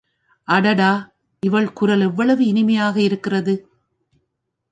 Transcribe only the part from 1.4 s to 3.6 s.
இவள் குரல் எவ்வளவு இனிமையாக இருக்கிறது.